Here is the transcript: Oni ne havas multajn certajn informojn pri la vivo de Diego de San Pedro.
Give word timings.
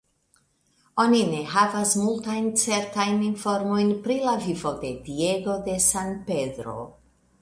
Oni 1.01 1.19
ne 1.33 1.41
havas 1.55 1.91
multajn 2.05 2.47
certajn 2.61 3.21
informojn 3.27 3.93
pri 4.07 4.17
la 4.29 4.35
vivo 4.47 4.73
de 4.81 4.95
Diego 5.11 5.59
de 5.69 5.77
San 5.91 6.11
Pedro. 6.33 6.75